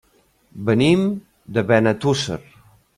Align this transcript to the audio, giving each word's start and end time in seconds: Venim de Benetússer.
Venim 0.69 1.05
de 1.59 1.67
Benetússer. 1.73 2.43